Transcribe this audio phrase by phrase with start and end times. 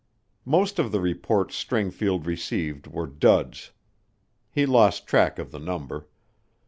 [0.45, 3.69] Most of the reports Stringfield received were duds.
[4.49, 6.07] He lost track of the number.